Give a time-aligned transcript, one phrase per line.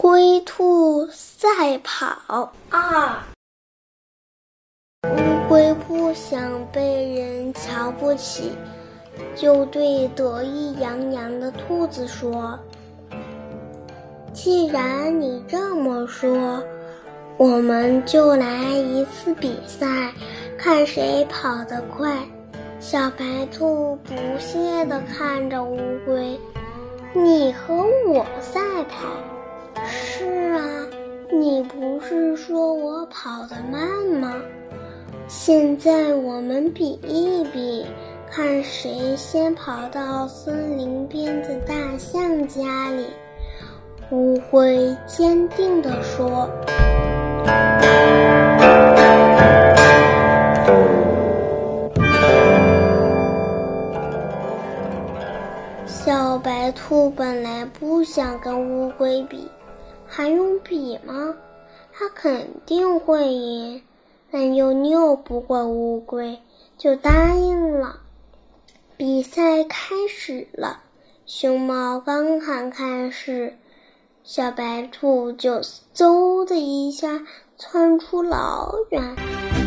[0.00, 3.20] 龟兔赛跑二。
[5.02, 8.52] 乌龟不想被人瞧不起，
[9.34, 12.56] 就对得意洋洋的兔子说
[14.32, 16.62] ：“既然你这么说，
[17.36, 20.12] 我们就来一次比赛，
[20.56, 22.16] 看谁跑得快。”
[22.78, 25.76] 小白兔不屑地看着乌
[26.06, 26.38] 龟
[27.12, 27.74] ：“你和
[28.06, 29.08] 我赛跑？
[29.90, 30.86] 是啊，
[31.30, 33.88] 你不是说我跑得慢
[34.20, 34.34] 吗？
[35.26, 37.86] 现在我们比一比，
[38.30, 43.06] 看谁先跑到森林边的大象家里。”
[44.10, 46.48] 乌龟坚定地说。
[55.86, 59.46] 小白兔本来不想跟乌龟比，
[60.08, 61.36] 还用比吗？
[61.92, 63.82] 他肯定会赢，
[64.30, 66.38] 但又拗不过乌龟，
[66.76, 68.00] 就答应了。
[68.96, 70.80] 比赛开始了，
[71.26, 73.56] 熊猫刚喊开始，
[74.24, 75.60] 小白兔就
[75.94, 77.20] 嗖的一下
[77.56, 79.57] 窜出老远。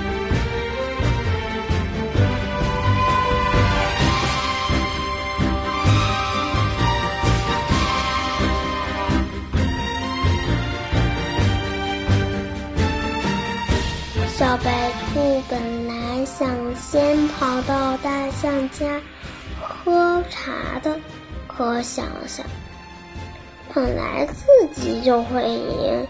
[14.41, 18.99] 小白兔本来想先跑到大象家
[19.61, 20.97] 喝茶的，
[21.45, 22.43] 可想想，
[23.71, 26.07] 本来自己就会赢，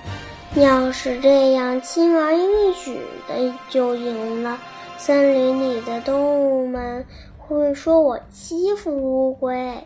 [0.55, 4.57] 要是这样轻而易举的就赢了，
[4.97, 7.05] 森林里的动物们
[7.37, 9.85] 会说我欺负乌龟。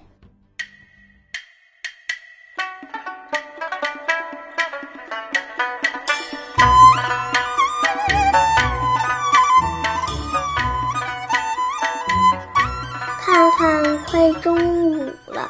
[13.35, 14.55] 看看快中
[14.97, 15.49] 午了，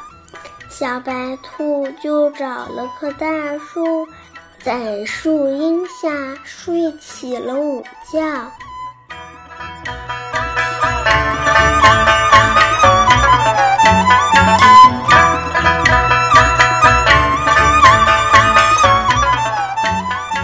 [0.68, 4.08] 小白兔就找了棵大树，
[4.60, 6.10] 在树荫下
[6.42, 8.20] 睡起了午觉。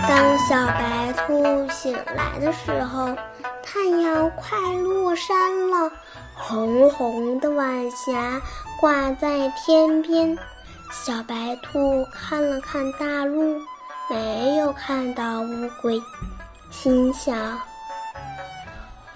[0.07, 3.09] 当小白兔醒来的时候，
[3.73, 5.91] 太阳快落山了。
[6.35, 8.43] 红红的晚霞
[8.79, 10.37] 挂在天边，
[10.91, 13.59] 小白兔看了看大路，
[14.11, 16.03] 没有看到乌龟，
[16.71, 17.35] 心想：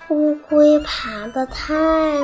[0.09, 1.75] 乌龟爬得太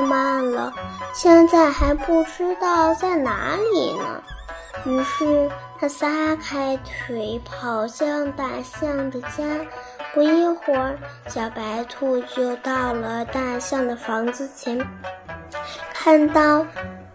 [0.01, 0.73] 慢了，
[1.13, 4.23] 现在还不知道在哪里呢。
[4.85, 5.51] 于是
[5.83, 9.43] 他撒开腿跑向大象的家。
[10.13, 14.79] 不一会儿，小白兔就到了大象的房子前，
[15.93, 16.65] 看到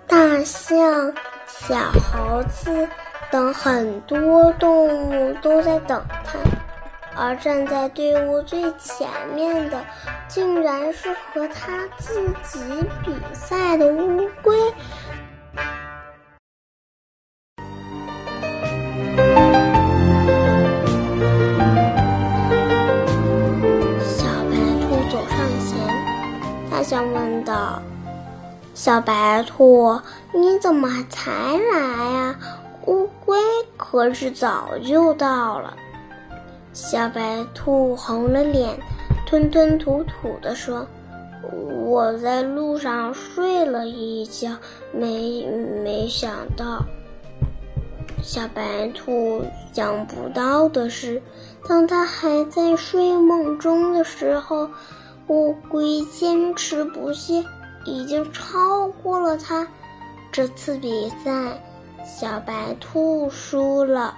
[0.06, 1.10] 大象、
[1.46, 2.86] 小猴子
[3.30, 6.38] 等很多动物都在等它，
[7.16, 9.82] 而站在队伍最前面的，
[10.28, 12.60] 竟然是和他自己
[13.02, 14.54] 比赛的乌龟。
[26.78, 27.82] 大象问道
[28.72, 30.00] ：“小白兔，
[30.32, 32.38] 你怎么才来呀？
[32.86, 33.36] 乌龟
[33.76, 35.76] 可是早就到了。”
[36.72, 38.78] 小白兔红了脸，
[39.26, 40.86] 吞吞吐吐地说
[41.84, 44.50] ：“我在路上睡了一觉，
[44.92, 45.44] 没
[45.82, 46.84] 没想到。”
[48.22, 51.20] 小白兔想不到的是，
[51.68, 54.70] 当他还在睡梦中的时候。
[55.28, 57.44] 乌龟坚持不懈，
[57.84, 59.66] 已经超过了它。
[60.32, 61.62] 这次比赛，
[62.04, 64.14] 小白兔输了。